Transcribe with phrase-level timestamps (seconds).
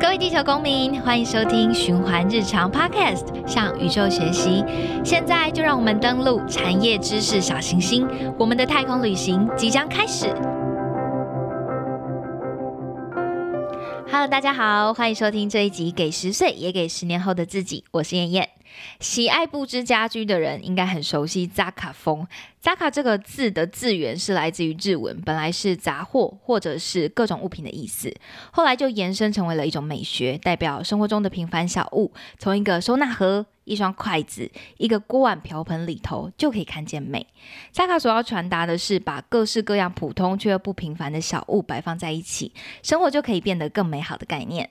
[0.00, 4.64] 各位地球公民，欢迎收听循环日常 Podcast，向宇宙学习。
[5.04, 10.26] 现在就让我们登录产业知识小行星，我们的太空旅行即将开始。
[14.10, 18.48] Hello，大家好，欢迎收听这一集《给十岁也给十年后的自己》，我是燕燕。
[19.00, 22.26] 喜爱布置家居的人应该很熟悉扎卡风。
[22.60, 28.12] 扎卡这个字的字源是来自于日文，本来是杂货或者是各种物品的意思，
[28.50, 37.24] 后来就延伸成为了一种美学，代表生活中的平凡小物，从一个收纳盒、一双筷子、一个锅碗瓢盆里头就可以看见美。
[37.70, 44.68] 扎卡所要传达的是，把各式各样普通却又不平凡的小物摆放在一起，生活就可以变得更美好的概念。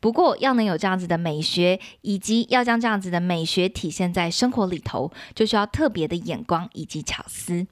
[0.00, 7.66] 不过，要能有这样子的美学，以及要将这样子的美学体现在生活里头，就需要特别的眼光以及巧思。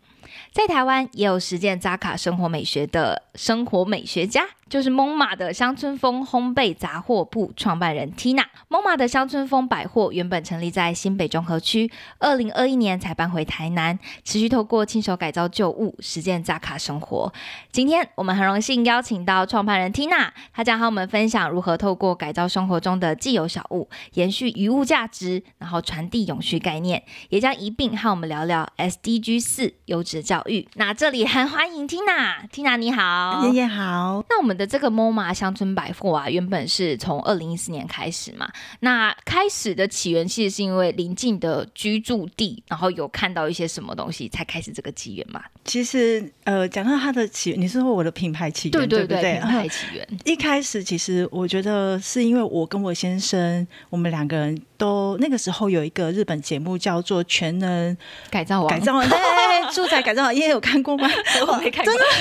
[0.53, 4.47] 在台湾也有实践扎卡生活美学的生活美学家。
[4.71, 8.45] 就是蒙马的乡村风烘焙杂货铺创办人 Tina。
[8.69, 17.33] 蒙马的乡村风百货原本成立在新北中和区，二零二一年才搬回台南，持续透过亲手改造旧物，实践扎卡生活。
[17.73, 30.69] 今天我们很荣幸邀请到创办人 Tina，她将和我们分享如何透过改造生活中的既有小物，延续余物价值，然后传递永续概念，也将一并和我们聊聊 SDG 四优质教育。
[30.75, 34.25] 那这里很欢迎 Tina，Tina 你好，爷爷好。
[34.29, 38.47] 那我们的这个 MOMA 乡村百货啊，原本是从二零一四年开始嘛。
[38.81, 45.43] 那开始的起源其实是因为邻近的居住地，然后有看到一些什么东西，才开始这个起源嘛。
[45.65, 50.07] 其实，呃，讲到它的起源，你是说我的品牌起源，对对对，品牌起源。
[50.27, 57.97] 一开始其实我觉得是因为我跟我先生，我们两个人都那个时候有一个日本节目叫做《全能
[58.29, 59.19] 改造王》，改造王对
[59.73, 61.09] 住宅改造王，也有看过吗？
[61.47, 62.05] 我没看过，真的，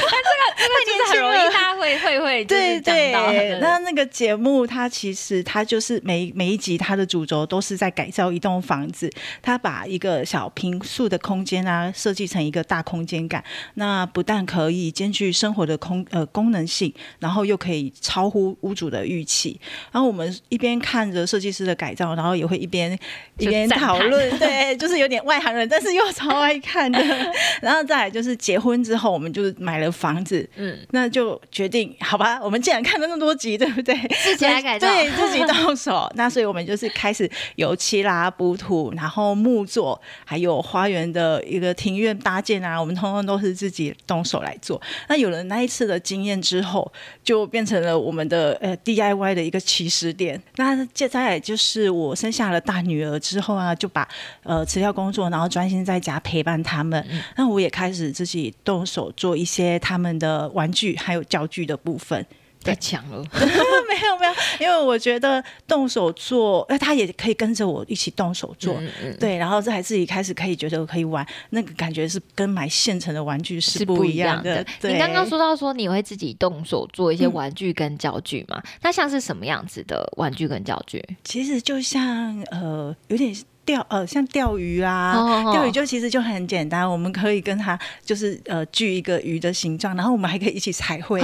[0.58, 3.12] 这个太年轻了，大家会会会对对。
[3.60, 9.10] 那那个节目它其实它就是每每一集它的主轴都是在改造一栋房子，
[9.42, 13.44] 它把一个小平素的空间啊设计成一个大空间感。
[13.76, 19.60] 那不但可以兼具生活的空呃功能性，然后又可以超乎屋主的预期。
[19.92, 22.98] 然后我们一边看着设计师的改造，然后也会一边
[23.38, 27.00] 一边讨论，对，就是有点外行人，但是又超爱看的。
[27.62, 33.96] 然后再来就是结婚之后，我们就买了房子，嗯，那就决定好吧，我们既然看了那么多集，对不对？
[34.24, 36.12] 自己来改造，对自己动手。
[36.16, 43.20] 那所以我们就是开始油漆啦、补土，然后木作，还有花园的一个庭院搭建啊，我们通通。
[43.30, 44.82] 都是自己动手来做。
[45.08, 46.92] 那有了那一次的经验之后，
[47.24, 50.42] 就变成了我们的呃 DIY 的一个起始点。
[50.56, 54.08] 那接下来就是我生下了大女儿之后啊，就把
[54.42, 57.06] 呃辞掉工作，然后专心在家陪伴他们。
[57.36, 62.26] 那我也开始自己动手做一些他们的玩具还有教具的部分。
[62.62, 68.78] 太强了， 没有没有，因为我觉得动手做，那，他也可以跟着我一起动手做，
[69.18, 74.62] 对，然后这还自己开始可以觉得可以玩，那个感觉是跟买现成的玩具是不一样的。
[74.82, 78.62] 你刚刚 说到说你会自己动手做一些玩具跟教具嘛？
[78.82, 81.02] 那像是什么样子的玩具跟教具？
[81.24, 83.34] 其实就像呃，有点。
[83.70, 85.14] 钓呃，像钓鱼啊，
[85.54, 91.22] 钓鱼就其实就很简单，我们可以跟他就是呃锯一个鱼的形状，然后我们还可以一起彩绘，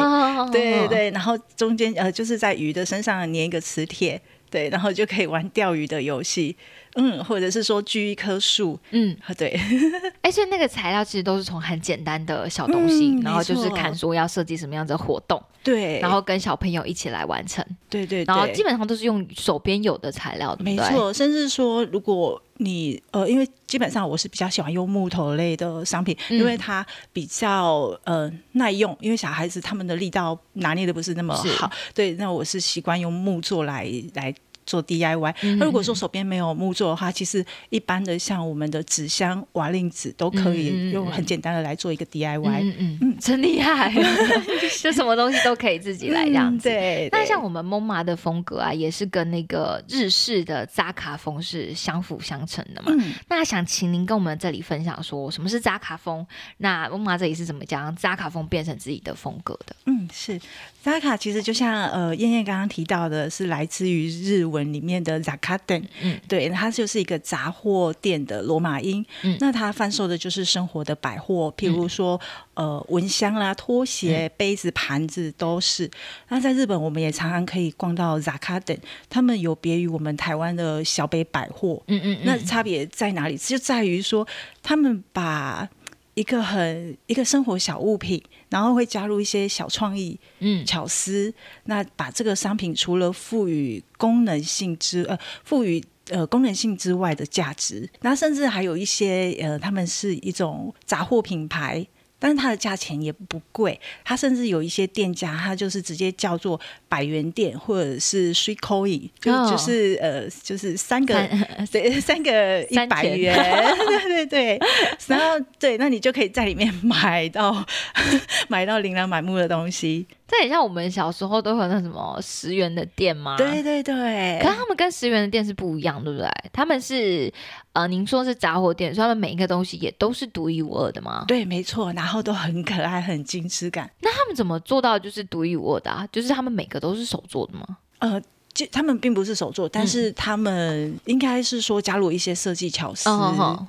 [0.51, 6.55] 对对对，然后中间呃就是在鱼的身上粘一个磁铁，对，然后就可以玩钓鱼的游戏。
[6.95, 9.59] 嗯，或者是说锯一棵树，嗯，对，
[10.22, 34.34] 哎，所以那个材料其实都是从很简单的小东西，然后就是看说要设计什么样的活动，对，然后跟小朋友一起来完成，对对，然后基本上都是用手边有的材料，没错，甚至说如果你呃，因为基本上我是比较喜欢用木头类的商品，因为它比较呃耐用，因为小孩子他们的力道拿捏的不是那么好，对，那我是习惯用木做来来。
[34.66, 42.74] 做 DIY，那如果说手边没有木作的话，其实一般的像我们的纸箱、瓦令纸都可以用很简单的来做一个 DIY。
[42.78, 43.94] 嗯嗯，真厉害，
[44.82, 46.70] 就什么东西都可以自己来这样子。
[46.70, 52.91] 对，那像我们蒙马的风格啊，也是跟那个日式的扎卡风是相辅相成的嘛。
[53.28, 56.26] 那想请您跟我们这里分享说，什么是扎卡风？
[56.58, 59.76] 那蒙马这里是怎么将扎卡风变成自己的风格的？
[59.85, 60.40] 嗯，是
[60.85, 64.46] 扎卡其实就像呃燕燕刚刚提到的，是来自于日。
[64.46, 72.20] 文里面的 Zakaden，嗯，对，它就是一个杂货店的罗马音，嗯，那它贩售的就是生活的百货，譬如说
[72.53, 75.90] 呃蚊香啦、拖鞋、杯子、盘子都是。
[76.29, 78.78] 那在日本，我们也常常可以逛到 Zakaden，
[79.09, 83.35] 他们有别于我们台湾的小北百货，嗯嗯，那差别在哪里？
[83.35, 84.28] 就在于说
[84.61, 85.67] 他们把
[86.16, 91.34] 一个很一个生活小物品，然后会加入一些小创意、嗯，巧思，
[91.66, 101.85] 那把这个商品除了赋予功能性之呃赋予呃功能性之外的价值，那甚至还有一些呃他们是一种杂货品牌。
[102.25, 109.47] 但是它的价钱也不贵，它甚至有一些店家，它就是直接叫做百元店或者是 three coin，就、哦。
[109.51, 113.37] 就是呃就是三个三对 三个一百元，
[114.09, 114.59] 对对对，
[115.05, 117.63] 然后对，那你就可以在里面买到
[118.49, 123.35] 买到琳琅满目的东西，这很像我们小时候都会有那什么十元的店吗？
[123.37, 126.27] 对对对可是他们跟十元的店是不一样，对不对？
[126.51, 127.31] 他们是
[127.73, 131.25] 呃，您说是杂货店，所以他们每一个东西也都是独一无二的吗？
[131.27, 133.89] 对，没错，然后都很可爱，很精致感。
[134.01, 136.07] 那他们怎么做到就是独一无二的啊？
[136.11, 137.77] 就是他们每个都是手做的吗？
[137.99, 138.22] 呃，
[138.55, 143.09] 就他们并不是手作，但是他们应该是说加入一些设计巧思，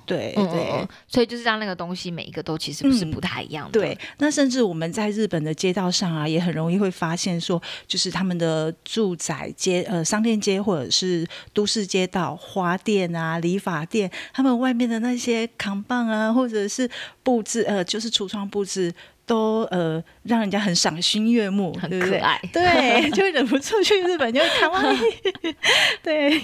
[0.06, 0.88] 对嗯对。
[1.08, 3.72] 所以就是让那个东西每一个都其实不是嗯不太一样的。
[3.72, 16.88] 对，那甚至我们在日本的街道上啊，也很容易会发现说，就是他们的住宅街、呃商店街或者是都市街道、花店啊、理发店，他们外面的那些扛棒啊，或者是
[17.24, 18.94] 布置，呃，就是橱窗布置。
[19.26, 24.82] 都呃让人家很赏心悦目，很可爱对， 就忍不住去日本就会看哇，
[26.02, 26.40] 对。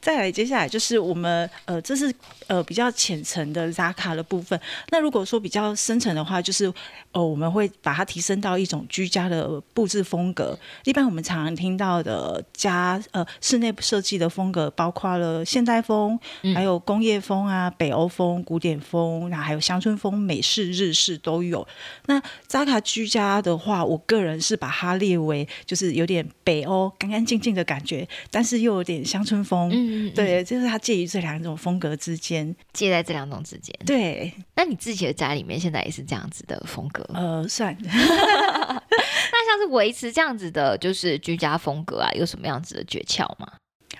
[0.00, 2.14] 再来，接下来就是我们呃，这是
[2.46, 4.60] 呃比较浅层的 Zaka 的部分。
[4.90, 6.72] 那如果说比较深层的话，就是
[7.10, 10.56] 呃我们会把它提升到一种居家的布置风格。
[10.84, 21.66] 一般我们常常听到的家呃室内设计的风格，包括了现代风，嗯还有工业风啊、北欧风、古典风，然后还有乡村风、美式、日式都有。
[22.06, 29.68] 那扎卡居家的话，我个人是把它列为就是有点北欧干干净净的感觉，但是又有点乡村风。
[29.70, 32.54] 嗯，嗯，嗯，对，就是它介于这两种风格之间。
[32.72, 33.74] 介在这两种之间。
[33.86, 37.02] 对，那你自己的家里面现在也是这样子的风格？
[37.14, 43.48] 呃，算 那像是维持这样子的，就是居家风格啊，有什么样子的诀窍吗？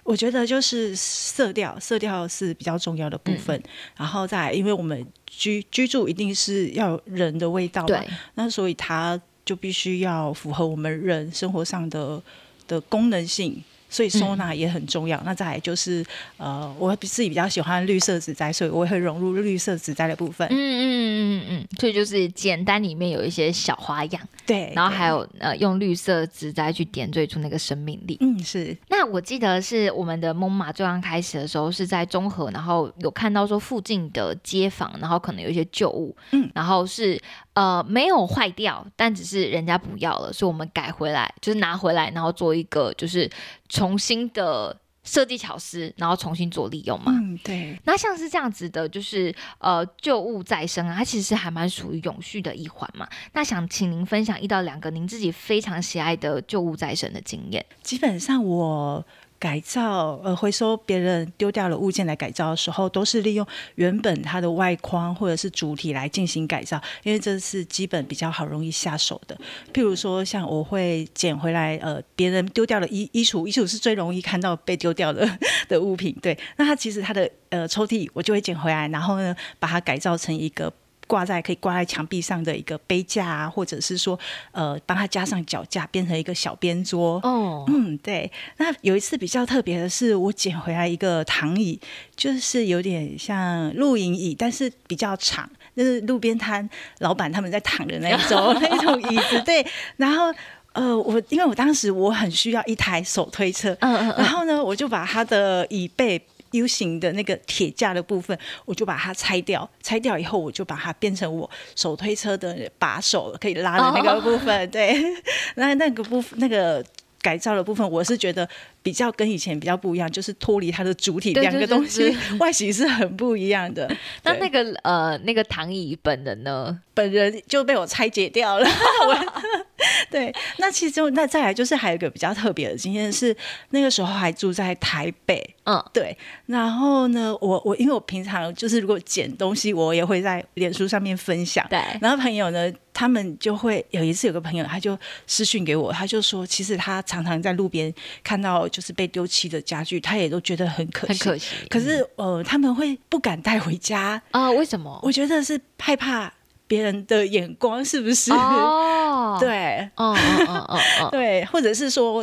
[0.06, 3.60] 我觉得就是色调，色调是比较重要的部分。
[3.96, 8.02] 然后再来，因为我们居居住一定是要人的味道嘛，
[8.34, 12.22] 那所以它就必须要符合我们人生活上的
[12.68, 13.62] 的功能性。
[13.96, 15.18] 所以收纳也很重要。
[15.24, 16.04] 那再来就是，
[16.36, 20.46] 呃，我自己比较喜欢绿色植栽，所以我也会融入绿色植栽的部分。
[20.50, 28.18] 嗯嗯嗯嗯嗯，所以就是简单里面有一些小花样，对，然后还有，有呃用绿色植栽去点缀出那个生命力。
[28.20, 37.18] 嗯，是，那我记得是我们的蒙马最刚开始的时候是在中和，然后有看到说附近的街坊，然后可能有一些旧物，嗯然后是
[37.54, 43.30] 呃没有坏掉，但只是人家不要了，所以我们改回来，就是拿回来，然后做一个就是
[43.68, 44.74] 重新的
[45.04, 47.12] 设计巧思，然后重新做利用嘛。
[47.12, 53.06] 嗯，对，那像是这样子的，就是呃旧物再生啊，它其实还蛮属于永续的一环嘛。
[53.34, 57.62] 那想请您分享一到两个您自己非常喜爱的旧物再生的经验。
[57.82, 59.04] 基本上我。
[59.38, 69.36] 改造呃，回收别人丢掉的物件来改造的时候，都是利用原本它的外框或者是主体来进行改造，因为这是基本比较好容易下手的。
[69.72, 75.28] 譬如说，像我会捡回来呃别人丢掉的衣衣橱，衣橱是最容易看到被丢掉的
[75.68, 76.38] 的物品，对。
[76.56, 80.72] 那它其实它的呃抽屉我就会捡回来，然后呢把它改造成一个。
[81.06, 84.18] 挂在可以挂在墙壁上的一个杯架啊，或者是说，
[84.52, 87.20] 呃，帮它加上脚架，变成一个小边桌。
[87.22, 88.30] 哦，嗯，对。
[88.58, 91.80] 那有一次比较特别的是，我捡回来一个躺椅，
[92.14, 99.40] 就是有点像露营椅，但是比较长，就是路边摊老板他们在躺的那一种那种椅子。
[99.46, 99.66] 对，
[99.96, 100.32] 然后。
[100.76, 106.20] 呃，我因为我当时我很需要一台手推车，嗯嗯嗯，然后呢，我就把它的椅背
[106.56, 109.68] U 型的那个铁架的部分，我就把它拆掉。
[109.82, 114.70] 拆掉以后，我就把它变成我手推车的把手，可以拉的那个部分。
[114.70, 114.96] 对，
[115.56, 116.84] 那那个部分那个。
[117.22, 118.48] 改造的部分，我是觉得
[118.86, 123.90] 比较跟以前比较不一样，就是脱离它的主体，两个东西外形是很不一样的。
[124.22, 126.78] 那那个呃那个躺椅本人呢？
[126.94, 128.64] 本人就被我拆解掉了。
[128.64, 129.14] 我
[130.08, 133.36] 对，那其实那再来就是还有一个比较特别的经验是，
[133.70, 136.16] 那个时候还住在台北，嗯，对，
[136.46, 147.92] 然后呢，我我因为我平常就是如果捡东西，我也会在脸书上面分享，对，然后朋友呢，他们就会有一次有个朋友，他就私讯给我，他就说，其实他常常在路边
[148.24, 151.12] 看到就是被丢弃的家具，他也都觉得很可惜。
[151.14, 151.54] 很可惜。
[151.70, 155.00] 可是呃，他们会不敢带回家，啊、为什么？
[155.02, 156.30] 我觉得是害怕
[156.66, 158.30] 别人的眼光，是不是？
[158.32, 162.22] 哦，， 对嗯嗯嗯嗯嗯，对，或者是说。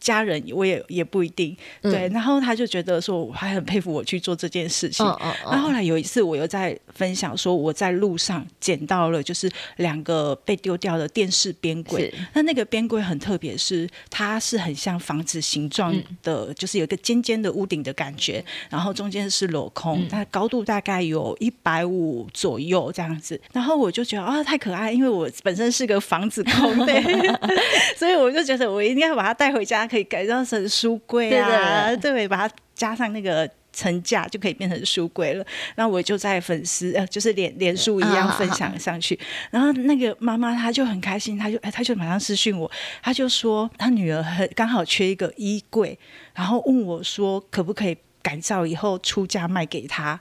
[0.00, 2.08] 家人我也也不一定，嗯对。
[2.08, 5.04] 然后他就觉得说，我还很佩服我去做这件事情。
[5.44, 12.10] 那后来有一次，我又在分享说，我在路上捡到了就是两个被丢掉的电视边柜。
[12.10, 23.40] 是那那个边柜很特别，是它是很像房子形状嗯的，就是有一个尖尖的屋顶的感觉，然后中间是镂空，嗯它高度大概有一百五左右这样子。
[23.52, 27.02] 然后我就觉得啊，太可爱，因为我本身是个房子控，对，
[27.96, 33.50] 所以我就觉得我一定要把它带回家，可以改造成书柜啊，对对，把它加上那个。
[33.72, 39.18] 层架就可以变成书柜了，然后我就在粉丝呃，就是脸脸书一样啊分享上去，
[39.48, 42.68] 然后那个妈妈她就很开心，她就哎，她就马上私讯我，
[43.00, 45.96] 她就说她女儿很刚好缺一个衣柜，
[46.34, 50.20] 然后问我说可不可以改造以后出价卖给她。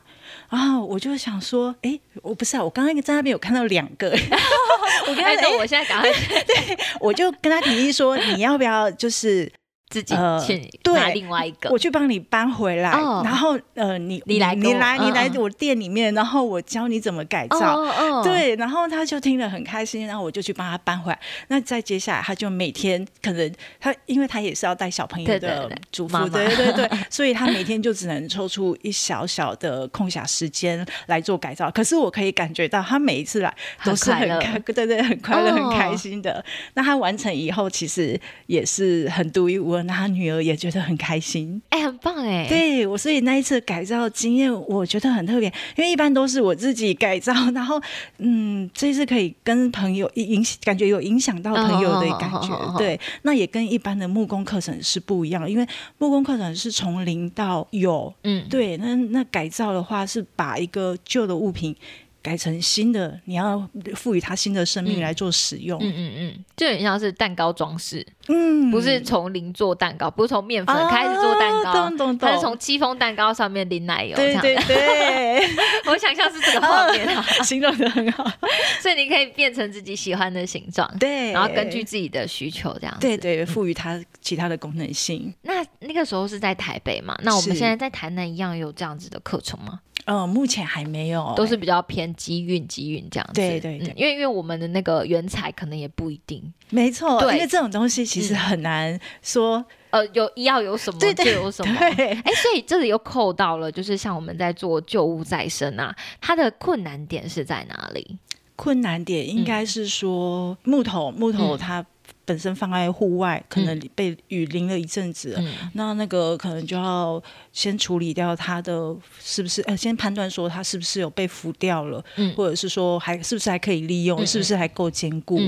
[0.50, 4.10] 然后我就想说，哎，我不是啊，我刚刚在那边有看到两个，
[5.08, 9.52] 我跟她 哎，哎那我现在赶快对我就跟他提议说，你要不要就是
[9.90, 11.78] 自己呃去对拿另外一个我。
[11.80, 17.80] 去帮你搬回来，哦然后呃，你你来你来你来我店里面，然后我教你怎么改造。
[17.80, 21.20] 哦哦，对，然后他就听了很开心，然后我就去帮他搬回来。
[21.48, 31.72] 那再接下来，他就每天可能他，因为他也是要带小朋友的主妇，对对对， 所以他每天就只能抽出一小小的空暇时间来做改造。
[31.72, 33.56] 可是我可以感觉到，他每一次来
[33.86, 36.44] 都是很快对对，很快乐、哦很开心的。
[36.74, 41.62] 那他完成以后，其实也是很独一无二，那他女儿也觉得很开心。
[41.70, 47.82] 哎，很棒哎，对我，所以那一次改造经验，我觉得很特别，因为一般都是我自己改造，然后
[48.20, 55.68] 嗯，这次可以跟朋友影感觉有影响到朋友的感觉，对，那也跟一般的木工课程是不一样的，因为
[55.98, 61.76] 木工课程是从零到有，嗯，对，那那改造的话是把一个旧的物品。
[62.22, 65.80] 改成新的，你要赋予它新的生命嗯来做使用。
[65.82, 75.48] 嗯嗯嗯，就很像是蛋糕装饰，嗯不是从零做蛋糕，不是从面粉啊开始做蛋糕，懂懂懂它是从戚风蛋糕上面淋奶油，对对这样对，
[75.92, 78.26] 我想象是这个画面啊， 形容的很好。
[78.82, 83.02] 所以你可以变成自己喜欢的形状，对，然后根据自己的需求这样子。
[83.02, 85.34] 对对，赋予它其他的功能性。
[85.44, 87.18] 那那个时候是在台北嘛？
[87.24, 89.80] 那我们现在在台南一样有这样子的课程吗？
[90.06, 93.34] 呃，目前还没有，都是比较偏机运机运这样子。
[93.34, 93.88] 对对对。
[93.90, 97.34] 嗯因为因为我们的那个原材可能也不一定，没错，对。
[97.36, 101.76] 因为这种东西其实嗯很难说，呃，有要有什么就有什么。
[101.78, 108.18] 对，哎，所以这里又扣到了，就是像我们在做旧物再生啊，它的困难点是在哪里？
[108.56, 111.58] 困难点应该是说木头，木头嗯。
[111.58, 111.86] 它
[112.30, 115.42] 本身放在户外，可能被雨淋了一阵子了。
[115.42, 117.20] 嗯那那个可能就要
[117.52, 125.40] 先处理掉它的是不是呃，先判断说它是不是有被浮掉了，嗯或者是说还是不是还可以利用，嗯是不是还够坚固？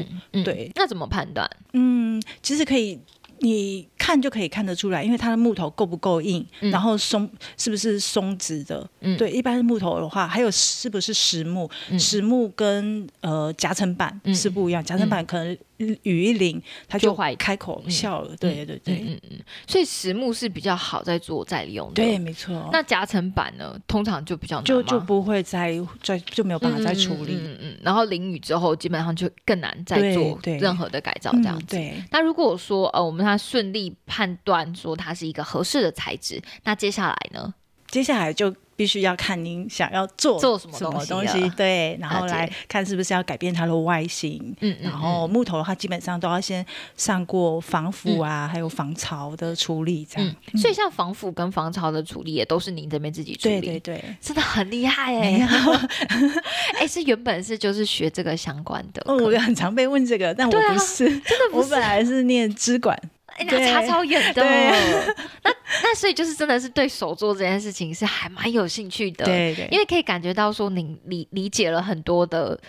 [0.44, 1.48] 对那怎么判断？
[1.74, 3.00] 嗯，其实可以，
[3.40, 8.88] 你看就可以看得出来，因为它的木头够不够硬，嗯然后松是不是松直的。
[9.02, 11.70] 嗯，对，一般木头的话，还有是不是实木？
[11.90, 15.58] 嗯实木跟呃夹层板嗯是不一样，夹层板可能
[16.04, 18.36] 雨一淋它就就坏开口笑了。
[18.38, 21.96] 对对对、嗯嗯，所以实木是比较好在做再利用的。
[21.96, 22.70] 对，，没错。
[22.72, 27.34] 那夹层板呢，通常就比较难就就不会再再就没有办法再处理。
[27.34, 31.66] 嗯嗯，然后淋雨之后，基本上就更难再做任何的改造这样子。
[31.66, 37.54] 嗯对，那如果说呃，我们它顺利判断说它是一个合适的材质，那接下来呢？
[37.88, 44.42] 接下来就必须要看您想要做做什么什么东西对，然后来看是不是要改变它的外形。
[44.62, 46.66] 嗯嗯然后木头的话，基本上都要先
[46.98, 50.36] 上过防腐啊，还有防潮的处理，这样。
[50.52, 55.48] 嗯，所以像防腐跟防潮的处理也都是您这边自己处理，对对对，真的很厉害哎、
[56.82, 63.00] 哎、是原本是就是学这个相关的哦，课，我很常被问这个，但我不是，真的不是，我本来是念资管，
[63.42, 64.42] 哎、那对差超远的。
[64.42, 64.44] 对
[65.44, 65.52] 那
[65.84, 72.60] 那所以就是真的是对手做这件事情是还蛮有兴趣的，对对，因为可以感觉到说你理理解了很多的，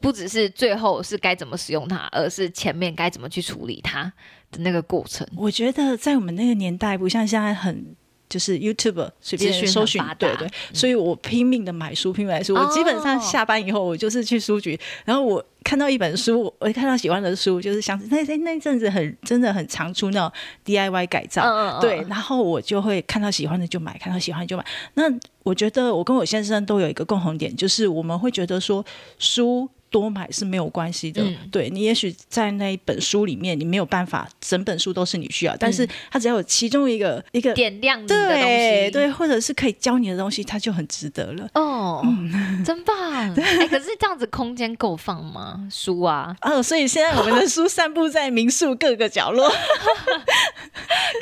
[0.00, 4.04] 不只是最后是该怎么使用它，而是前面该怎么去处理它
[4.50, 5.26] 的那个过程。
[5.36, 7.94] 我觉得在我们那个年代，不像现在很。
[8.32, 12.54] 就是 YouTube 随便搜寻对对，所以我拼命的买书，拼命买书。
[12.54, 20.32] 哦我基本上下班以后，我就是去书局，然后我看到一本书，我一看到喜欢的书，就是像那那那阵子很真的很常出那种
[20.64, 24.64] DIY 改造，嗯对，然后我就会看到喜欢的就买，看到喜欢就买。
[24.94, 25.04] 那
[25.42, 28.82] 我觉得我跟我先生都有一个共同点，就是我们会觉得说
[29.18, 31.22] 书多买是没有关系的。
[31.22, 41.48] 嗯对你也许在那一本书里面，你没有办法整本书都是你需要，但是它只要有其中一个一个点亮你的东西，对对，或者是可以教你的东西，它就很值得了。
[41.54, 42.02] 哦，
[42.64, 43.34] 真棒！
[43.36, 45.68] 哎，可是这样子空间够放吗？
[45.70, 49.52] 书啊，哦，所以现在我们的书散布在民宿各个角落。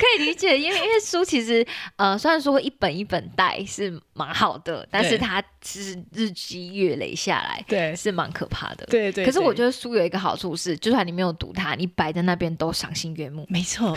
[0.01, 1.65] 可以理解，因为因为书其实
[1.97, 8.85] 呃，虽然说一本一本带是蛮好的，但是它其实日积月累下来对是蛮可怕的。
[8.85, 13.95] 对对，可是我觉得得书有一个好处是，就算你没有读它，你摆在那边都赏心悦目，没错，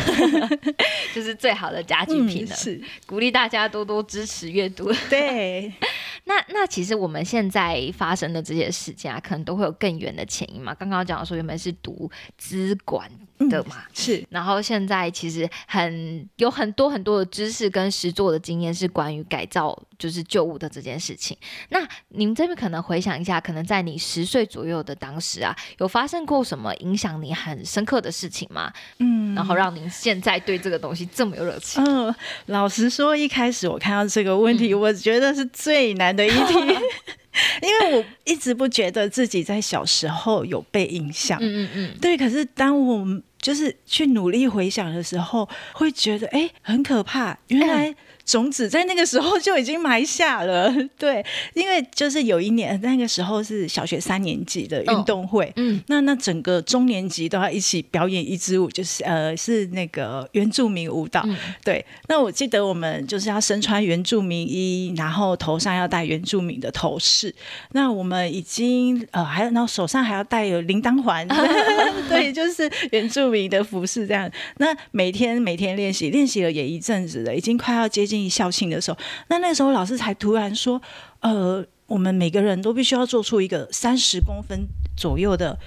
[1.15, 2.57] 就是最好的家具品嗯，了。
[2.57, 4.93] 是鼓励大家多多支持阅读。
[5.09, 5.73] 对，
[6.25, 10.75] 那那其实我们现在发生的这些事件啊，可能都会有更远的前因嘛。
[10.75, 21.37] 刚刚讲说原本是读资管的嘛，是然后现在其实很有很多很多的知识跟实作的经验是关于改造就是旧物的这件事情。
[21.71, 28.73] 那你们这边可能回想一下，可能在你十岁左右的当时啊，有发生过什么影响你很深刻的事情吗？
[28.99, 31.83] 嗯，然后让您现在对这个东西这么有热情？
[31.85, 32.15] 嗯，
[32.47, 36.55] 老实说，一开始我看到这个问题，我觉得是最难的一题，
[37.63, 41.39] 因为我一直不觉得自己在小时候有被影响。
[41.41, 47.95] 嗯嗯嗯，对，可是当我们就是去努力回想的时候，会觉得哎，很可怕，原来。
[48.25, 61.23] 种子在那个时候就已经埋下了， 对，因为就是有一年那个时候是小学三年级的运动会，嗯那那整个中年级都要一起表演一支舞，就是呃是那个原住民舞蹈。
[61.27, 67.35] 嗯对，那我记得我们就是要身穿原住民衣，然后头上要戴原住民的头饰。
[67.73, 71.27] 那我们已经呃还有，然后手上还要戴有铃铛环，
[72.09, 74.31] 对，就是原住民的服饰这样。
[74.59, 80.81] 那每天每天练习，练习了也一阵子了，已经快要接近校庆的时候，那那时候老师才突然说，
[81.21, 84.67] 呃，我们每个人都必须要做出一个三十公分
[84.97, 85.59] 左右的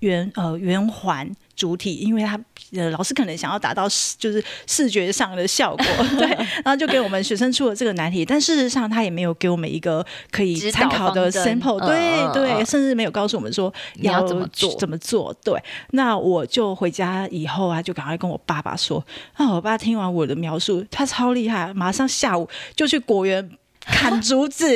[0.00, 2.38] 圆呃圆环主体，因为他
[2.74, 5.86] 呃老师可能想要达到视就是视觉上的效果，
[6.18, 6.26] 对，
[6.64, 15.60] 然后就给我们学生出了这个难题，但事实上他也没有给我们一个可以参考的 sample，嗯对对，甚至没有告诉我们说你要怎么做怎么做，对。
[15.90, 19.04] 那我就回家以后啊，就赶快跟我爸爸说，
[19.38, 23.50] 那我爸听完我的描述，他超厉害，马上下午就去果园
[23.84, 24.66] 砍竹子，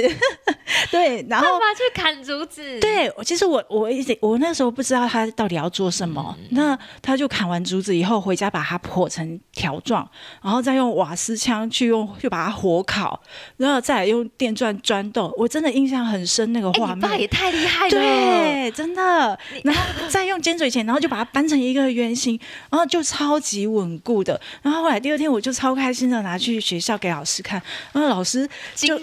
[0.91, 10.09] 对，然后爸爸去砍竹子，，对，我其实我我一直我那时候不知道他到底要做什么，嗯那他就砍完竹子以后回家把它破成条状，
[10.43, 13.21] 然后再用瓦斯枪去用去把它火烤，
[13.57, 15.33] 然后再用电钻钻洞。
[15.37, 16.99] 我真的印象很深那个哎、画面。
[16.99, 22.39] 你爸也太厉害了，对，真的，然后再用尖嘴钳，然后就把它扳成一个圆形，
[22.71, 24.41] 然后就超级稳固的。
[24.63, 27.61] 然后后来第二天我就超开心的拿去学校给老师看，
[27.93, 28.96] 然后老师就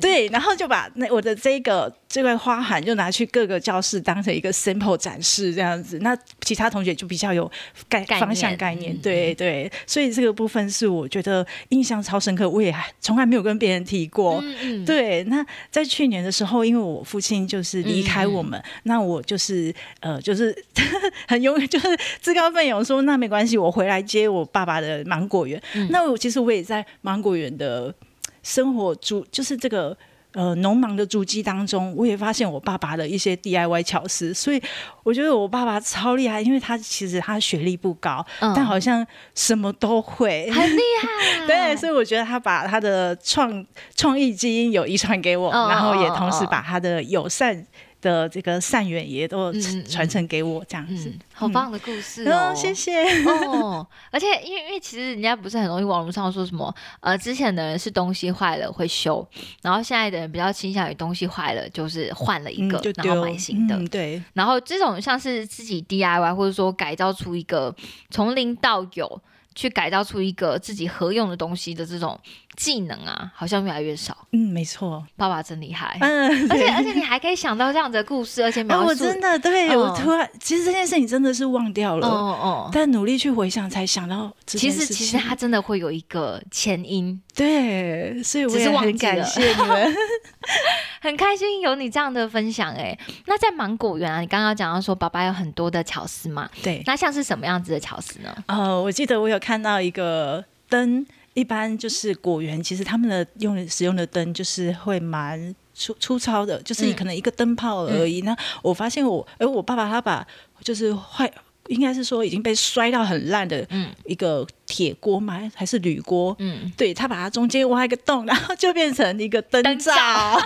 [0.00, 5.98] 对，然后就把那我的这个这个花函就拿去各个教室当成一个 sample 展示这样子。
[6.00, 7.50] 那其他同学就比较有
[7.88, 9.70] 概概方向概念，嗯对对。
[9.86, 14.40] 所以这个部分是我觉得印象超深刻，我也还从来没有跟别人提过。
[14.42, 20.54] 嗯嗯，对，那在去年的时候，因为我父亲就是离开我们，那我就是呃，就是
[21.28, 21.88] 很勇， 就是
[22.20, 25.60] 自告奋勇说，那没关系，我回来接我爸爸的芒果园。
[25.90, 27.94] 那我其实我也在芒果园的
[28.42, 29.96] 生活足，就是这个。
[30.32, 34.62] 呃，农忙的足迹当中，我也发现我爸爸的一些 DIY 巧思，所以
[35.02, 38.52] 我觉得我爸爸超厉害，因为他其实他学历不高，嗯。
[38.54, 47.66] 但好像什么都会，很厉害， 对，所以我觉得他把他的创创意基因有遗传给我，哦然后也同时把他的友善
[48.00, 49.52] 的这个善缘也都
[49.88, 53.02] 传承给我，这样子嗯。，好棒的故事哦，嗯，谢谢。
[53.24, 59.26] 哦，而且因为因为其实人家不是很容易网络上说什么，呃，之前的人是东西坏了会修，
[59.62, 63.76] 然后现在的人比较倾向于东西坏了就是换了一个，就然后丢买新的。
[63.76, 67.74] 嗯，对，然后这种像是自己 DIY 或者说改造出一个
[68.10, 69.22] 从零到有，
[69.60, 72.18] 去改造出一个自己合用的东西的这种
[72.56, 74.16] 技能啊，好像越来越少。
[74.32, 75.04] 嗯，没错。
[75.16, 82.70] 爸爸真厉害，嗯，而且而且你还可以想到这样子的故事，而且描哦，述，我真的对嗯我突然，其实这件事情真的是忘掉哦了，哦哦。
[82.72, 85.20] 但努力去回想才想到其实其实件事情。
[85.20, 89.94] 它真的会有一个前因，对，所以我也很感谢你们。
[91.00, 92.96] 很开心有你这样的分享哎。
[93.26, 98.44] 那在芒果园啊，你刚刚讲到说爸爸有很多的巧思嘛，对，那像是什么样子的巧思呢？
[98.46, 108.20] 呃，我记得我有看到一个灯，一般就是果园，其实他们的用的使用的灯就是会蛮粗粗糙的，就是嗯可能一个灯泡而已。
[108.20, 110.26] 那我发现我，哎我爸爸他把
[110.62, 111.32] 就是坏。
[111.70, 115.40] 应该是说已经被摔到很烂的嗯一个铁锅吗？
[115.54, 116.34] 还是铝锅？
[116.40, 119.92] 嗯，对他把它中间挖一个洞，然后就变成一个灯灯罩。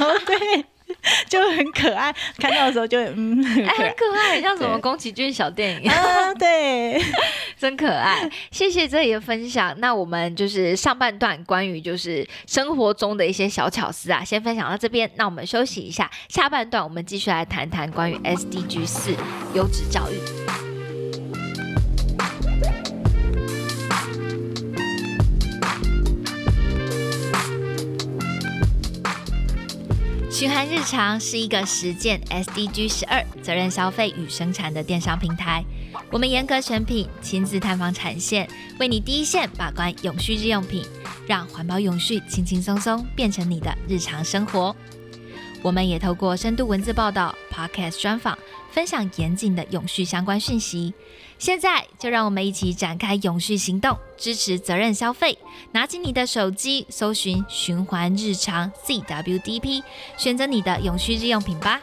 [0.27, 0.65] 对，
[1.29, 2.15] 就很可爱。
[2.39, 3.95] 看到的时候就嗯，很哎，可爱很。
[3.97, 7.01] 可爱，像什么宫崎骏小电影，啊，对，
[7.59, 8.31] 真可爱。
[8.51, 9.75] 谢谢这里的分享。
[9.81, 15.11] 那我们就是上半段关于就是生活中的一些小巧思啊，先分享到这边。
[15.17, 19.15] 那我们休息一下，下半段我们继续来谈谈关于 SDG 四
[19.55, 20.74] 优质教育。
[30.35, 35.65] 循环日常是一个实践 SDG 十二责任消费与生产的电商平台。
[36.11, 38.49] 我们严格选品，亲自探访产线，
[38.81, 40.85] 为你第一线把关永续日用品，
[41.29, 44.75] 让环保永续轻轻松松变成你的日常生活。
[45.63, 48.37] 我们也透过深度文字报道、Podcast 专访，
[48.73, 50.93] 分享严谨的永续相关讯息。
[51.45, 55.37] 现在就让我们一起展开永续行动，支持责任消费。
[55.73, 59.83] 拿起你的手机，搜寻“循环日常 CWDP”，
[60.17, 61.83] 选择你的永续日用品吧。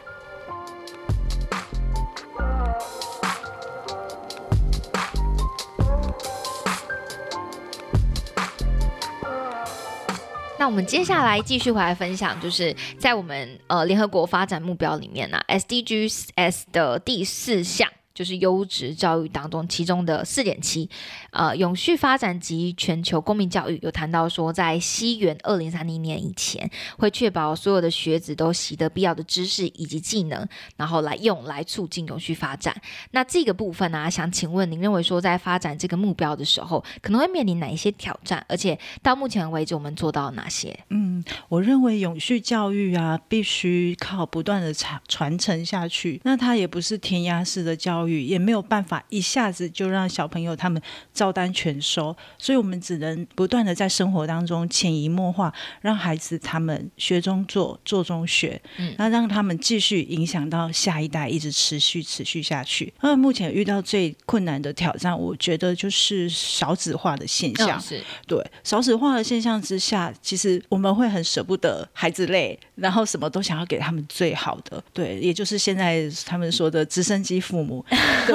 [10.58, 17.88] 那我们接下来继续回来分享，就是在我们呃联合国发展目标里面呢、SDGs 的第四项。
[18.14, 20.88] 就是优质教育当中，其中的四点七，
[21.30, 30.46] 呃，永续发展及全球公民教育有谈到说，在西元二零三零年以前，会确保所有的学子都习得必要的知识以及技能，
[30.76, 32.74] 然后来用来促进永续发展。
[33.12, 38.44] 那这个部分呢、想请问您认为说，在发展这个目标的时候，可能会面临哪一些挑战？
[38.48, 40.78] 而且到目前为止，我们做到哪些？
[40.90, 46.20] 嗯，我认为永续教育啊，必须靠不断的传传承下去。
[46.24, 50.80] 那它也不是填鸭式的教育，也没有办法一下子就让小朋友他们
[51.12, 62.92] 照单全收，所以我们只能不断的在生活当中潜移默化，让孩子他们学中做，做中学，嗯那让他们继续影响到下一代，一直持续持续下去。
[63.00, 67.78] 那目前遇到最困难的挑战，我觉得就是少子化的现象。
[67.78, 74.82] 嗯是对少子化的现象之下，其实我们会很舍不得孩子累，然后什么都想要给他们最好的。
[74.92, 77.84] 对，也就是现在他们说的直升机父母。
[78.26, 78.34] 对，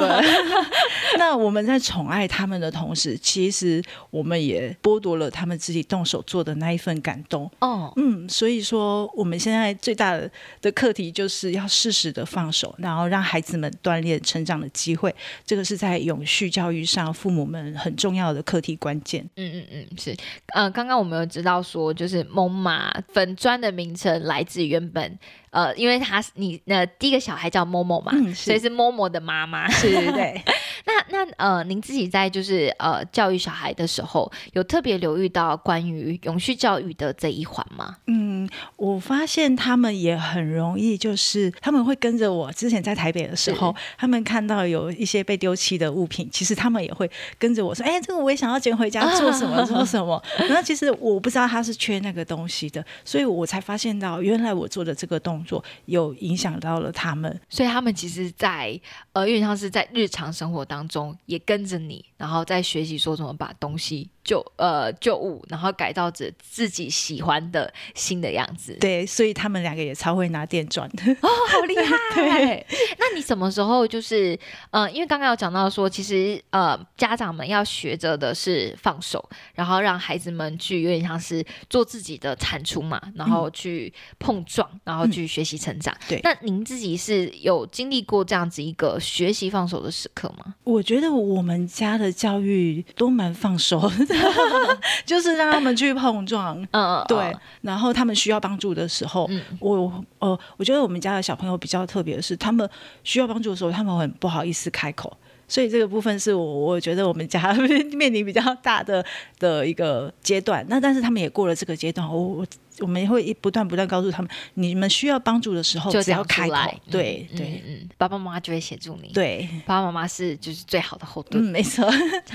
[1.18, 7.50] 那我们在宠爱他们的同时，其实我们也剥夺了他们自己动手做的那一份感动。
[7.60, 15.14] 哦，嗯，所以说我们现在最大的的课题就是要适时的放手，然后让孩子们锻炼成长的机会。
[15.44, 19.28] 这个是在永续教育上父母们很重要的课题关键。
[19.36, 20.16] 嗯嗯嗯，是，
[20.54, 25.18] 呃，刚刚我们有知道说，就是蒙马粉砖的名称来自原本，
[25.50, 29.68] 呃，因为他是你呃第一个小孩叫某某嘛，所以是某某的妈妈。
[29.68, 30.42] 是对。
[30.86, 37.96] 那那呃，您自己在就是呃教育小孩的时候，有特别留意到关于永续教育的这一环吗？
[38.06, 42.50] 嗯，我发现他们也很容易，就是他们会跟着我。
[42.52, 57.40] 之前在台北的时候，他们看到有一些被丢弃的物品，其实他们也会跟着我说：“哎、这个我也想要捡回家， 做什么做什么。”然后其实我不知道他是缺那个东西的，所以我才发现到原来我做的这个动工作有影响到了他们。
[57.48, 58.78] 所以他们其实在，
[59.18, 68.76] 呃，有点像是在日常生活当中也跟着你，然后在学习说怎么把东西旧呃旧物，然后改造着自己喜欢的新的样子。
[68.78, 71.02] 对，所以他们两个也超会拿电钻的。
[71.20, 72.64] 哦，好厉害！
[72.96, 74.38] 那你什么时候就是
[74.70, 85.92] 呃，因为刚刚有讲到说，其实呃，家长们要学着的是放手，然后让孩子们去有点像是做自己的产出嘛，然后去碰撞，然后去学习成长。
[86.08, 90.54] 对那您自己是有经历过这样子一个学习放手的时刻吗？
[90.64, 94.14] 我觉得我们家的教育都蛮放手的，
[95.06, 96.56] 就是让他们去碰撞。
[96.72, 102.68] 嗯，对，然后他们需要帮助的时候，嗯我呃，我觉得我们家的小朋友比较特别的是，他们
[103.02, 105.16] 需要帮助的时候，他们很不好意思开口。
[105.50, 107.54] 所以这个部分是我我觉得我们家
[107.96, 109.02] 面临比较大的
[109.38, 110.62] 的一个阶段。
[110.68, 112.46] 那但是他们也过了这个阶段，我我
[112.80, 116.54] 我们会一不断不断告诉他们，你们需要帮助的时候，就只要开口
[116.90, 121.44] 对嗯对爸爸妈妈就会协助你。，对，爸爸妈妈是就是最好的后盾。
[121.44, 121.88] 嗯，没错，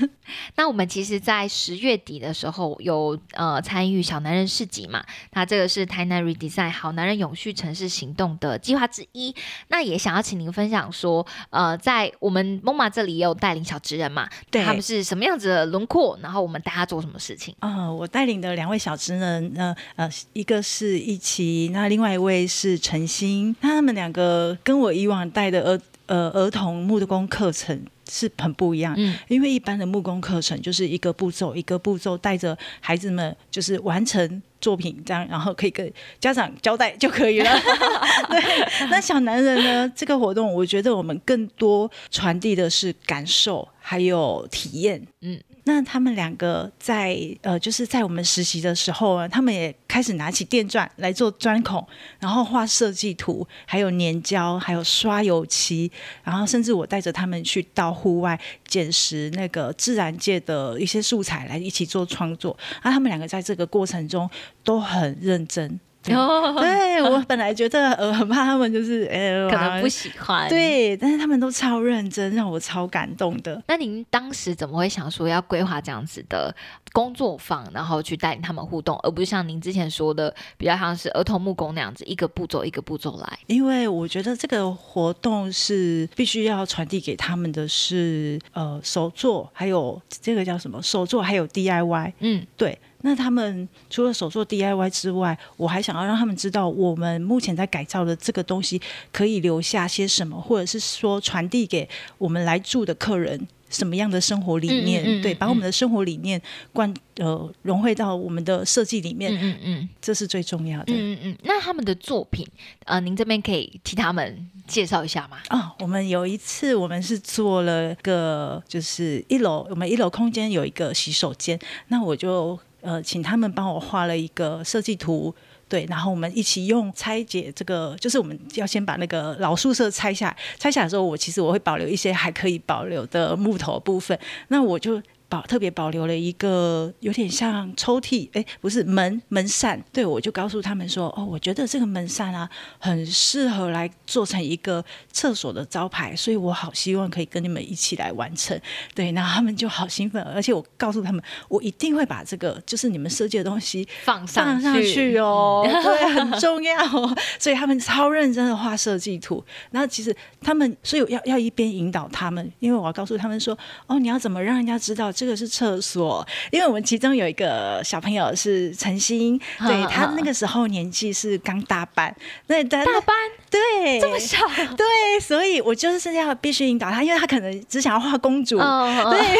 [0.56, 9.34] 那我们其实，在十月底的时候有呃参与小男人市集嘛，那这个是台南 Redesign 好男人永续城市行动的计划之一。
[9.68, 17.54] 那也想要请您分享说，呃，在我们 MOMA 这里也有带领小职人嘛，对他们是什么样子的轮廓，然后我们带他做什么事情？
[17.60, 28.94] 啊、我带领的两位小职人呢，呃，一个是一奇，那另外一位是陈星，那他们两个跟我以往带的儿呃儿童木工课程是很不一样。
[28.98, 37.50] 嗯因为一般的木工课程就是一个步骤一个步骤带着孩子们就是完成作品这样，然后可以跟家长交代就可以了。
[38.28, 39.92] 对，那小男人呢？
[39.94, 45.00] 这个活动，我觉得我们更多传递的是感受，还有体验。
[45.20, 45.40] 嗯。
[45.66, 51.86] 那他们两个在呃，就是在我们实习的时候，他们也开始拿起电钻来做钻孔，
[52.20, 55.90] 然后画设计图，还有粘胶，还有刷油漆，
[56.22, 62.54] 然后甚至我带着他们去到户外捡拾那个自然界的一些素材来一起做创作。
[62.82, 64.28] 啊，他们两个在这个过程中
[64.62, 65.80] 都很认真。
[66.04, 73.62] 对，我本来觉得呃很怕他们就是呃 可能不喜欢，对，但是他们都超认真，让我超感动的。
[73.66, 76.54] 那您当时怎么会想说要规划这样子的
[76.92, 83.38] 工作坊，然后去带领他们互动，而不是像您之前说的比较像是儿童木工那样子，一个步骤一个步骤来？
[83.46, 92.12] 因为我觉得这个活动是必须要传递给他们的是呃手作，还有这个叫什么手作，还有 DIY。
[92.18, 92.78] 嗯，对。
[93.06, 98.80] 那他们除了手做 DIY 之外，我还想要让他们知道，我们目前在改造的这个东西
[99.12, 101.86] 可以留下些什么，或者是说传递给
[102.16, 105.20] 我们来住的客人什么样的生活理念？
[105.20, 106.40] 对，把我们的生活理念
[106.72, 109.30] 贯呃融汇到我们的设计里面。
[109.38, 110.94] 嗯嗯，这是最重要的。
[110.94, 111.36] 嗯嗯嗯。
[111.42, 112.48] 那他们的作品，
[112.86, 115.36] 呃，您这边可以替他们介绍一下吗？
[115.48, 122.58] 啊，我们有一次我们是做了个，就是一楼，我们一楼空间有一个洗手间，那我就。
[122.84, 125.34] 呃，请他们帮我画了一个设计图，
[125.68, 134.16] 对，然后我们一起用拆解这个，就是我们要先把那个老宿舍拆下，拆下来之后，我其实我会保留一些还可以保留的木头部分，
[134.48, 135.02] 那我就。
[135.34, 148.56] 保特别保留了一个有点像抽屉，哎，不是门门扇，对我就告诉他们说，哦，我觉得这个门扇啊，很适合来做成一个厕所的招牌，所以我好希望可以跟你们一起来完成。
[148.94, 157.12] 对，然后他们就好兴奋，而且我告诉他们，我一定会把这个就是你们设计的东西放上上去哦，对，很重要哦。
[157.40, 165.10] 所以他们超认真的画设计图，然后其实他们所以要要一边引导他们，因为我要告诉他们说，哦，你要怎么让人家知道。
[165.14, 172.14] 这个是厕所，因为我们其中有一个小朋友是陈星，对他那个时候年纪是刚大班，
[172.48, 173.16] 那大班？
[173.50, 174.00] 对。
[174.00, 174.38] 这么小，
[174.76, 179.38] 对，所以我就是要必须引导他，因为他可能只想要画公主，对。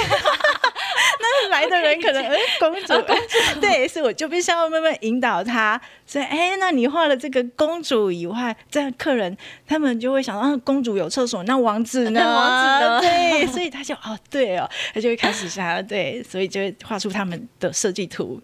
[1.21, 5.81] 那来的人可能 哎，公主，公主， 对，所以我就必须要慢慢引导他。
[6.07, 12.21] 所以哎，那你画了这个公主以外，这样客人他们就会想到，公主有厕所，那王子呢？
[12.21, 13.01] 王子呢？
[13.01, 18.41] 对，所以他就哦，对哦，他就会开始想，对，所以就会画出他们的设计图。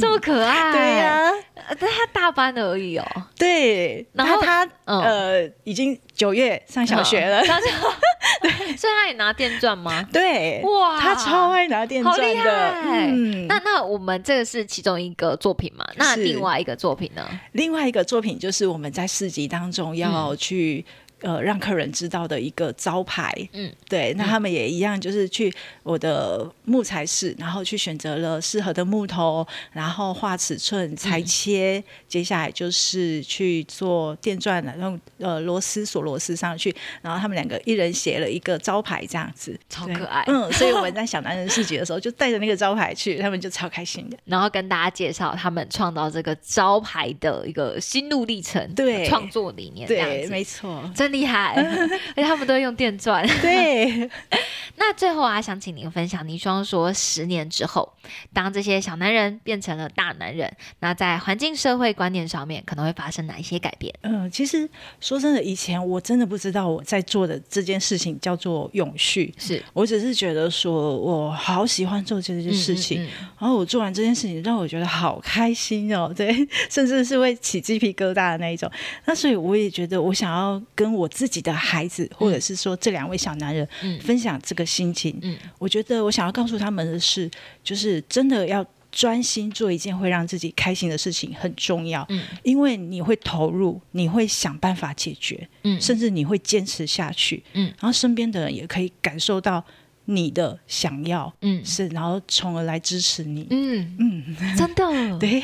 [0.00, 1.32] 这么可爱，对呀，
[1.78, 3.04] 但他大班而已哦。
[3.36, 10.06] 对，然后他呃，已经九月上小学了，对， 所以他也拿电钻吗？
[10.12, 12.74] 对，哇，他超爱拿电钻的。
[12.84, 15.84] 嗯，那那我们这个是其中一个作品嘛？
[15.96, 17.28] 那另外一个作品呢？
[17.52, 20.84] 另外一个作品就是我们在市集当中要去。
[21.22, 25.52] 呃，让客人知道的一个招牌，嗯，对，那他们也一样，就是去
[25.84, 39.86] 我的木材室，然后去选择了适合的木头，然后画尺寸、裁切，接下来就是去做电钻的，用呃螺丝锁螺丝上去，然后他们两个一人写了一个招牌，这样子，超。
[39.92, 51.11] 可爱，嗯，所以我们 在小男人市集的时候，就带着那个招牌去，他们就超开心的，然后跟大家介绍他们创造这个招牌的一个心路历程，对，创作理念，对，没错，真。
[51.12, 51.54] 厉害，
[52.16, 53.24] 而且他们都用电钻。
[53.40, 54.10] 对，
[54.76, 57.92] 那最后啊，想请您分享，您双说十年之后，
[58.32, 63.94] 当这些小男人变成了大男人，那在环境、社会观念上面可能会发生哪一些改变？
[64.00, 64.68] 嗯，其实
[65.00, 73.06] 说真的，以前我真的不知道我在做的这件事情叫做永续，是我只是觉得说我好喜欢做这件事情，
[73.38, 76.34] 然后我做完这件事情让我觉得好开心哦，对，
[76.70, 78.70] 甚至是会起鸡皮疙瘩的那一种。
[79.04, 81.01] 那所以我也觉得我想要跟我。
[81.02, 83.68] 我自己的孩子，或者是说这两位小男人，
[84.00, 85.18] 分享这个心情。
[85.22, 87.28] 嗯，我觉得我想要告诉他们的是，
[87.64, 92.06] 就是真的要专心做一件会让自己开心的事情很重要。
[92.08, 99.64] 嗯，因为你会投入，你会想办法解决，嗯，甚至你会坚持下去，嗯，然后身边的人也可以感受到。
[100.06, 103.96] 你的想要，嗯，是，然后从而来支持你，嗯。
[104.00, 104.84] 嗯，真的，
[105.16, 105.40] 对，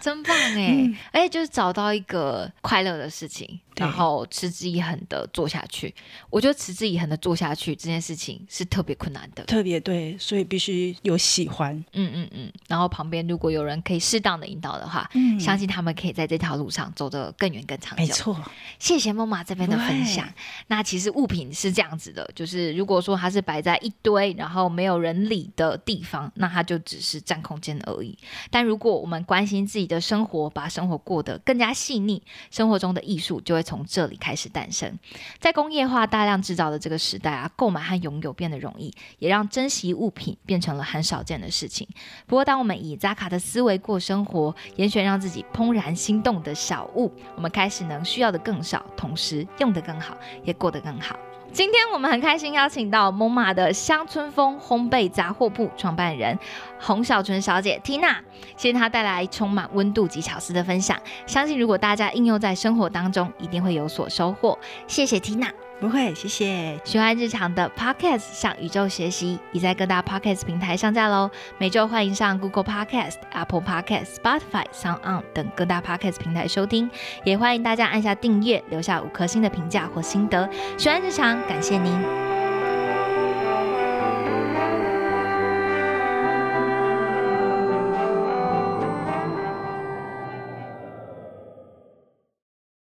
[0.00, 5.94] 真棒哎，哎，就是找到一个快乐的事情，然后持之以恒的做下去。
[6.30, 11.74] 我觉得持之以恒的做下去这件事情是特别困难的，特别对，所以必须有喜欢。
[11.92, 12.52] 嗯嗯嗯。
[12.66, 18.04] 然后旁边如果有人可以适当的引导的话，嗯相信他们可以在这条路上走得更远更长久。
[18.04, 18.36] 没错，
[18.78, 20.28] 谢谢梦妈这边的分享。
[20.66, 28.16] 那其实物品是这样子的，就是如果说它是摆在一堆然后没有人理的地方，那它就只是占空间而已。
[28.50, 34.98] 但如果我们关心自己的生活，把生活过得更加细腻，生活中的艺术就会从这里开始诞生。
[35.38, 41.86] 在工业化大量制造的这个时代啊，购买和拥有变得容易，也让珍惜物品变成了很少见的事情。
[42.26, 51.14] 不过，当我们以扎卡的思维过生活，严选让自己怦然心动的小物，我们开始能需要的更少，同时用的更好，也过得更好。
[51.50, 56.38] 今天我们很开心邀请到蒙马的乡村风烘焙杂货铺创办人
[56.78, 58.16] 洪小纯小姐 Tina，
[58.56, 60.96] 谢谢她带来充满温度及巧思的分享。
[61.26, 64.56] 相信如果大家应用在生活当中，一定会有所收获。
[64.86, 65.50] 谢谢 Tina。
[65.80, 66.78] 不会，谢谢。
[66.84, 71.30] 喜欢日常的 Podcast 向宇宙学习，已在各大 Podcast 平台上架喽。
[71.56, 76.90] 每周欢迎上 Google Podcast、Apple Podcast、Spotify、Sound On 等各大 Podcast 平台收听，
[77.24, 80.48] 也欢迎大家按下订阅，留下五颗星的评价或心得。
[80.76, 82.37] 喜欢日常，感谢您。